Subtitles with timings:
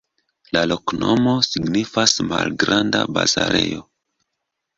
[0.55, 3.87] La loknomo signifas: malgranda-bazarejo.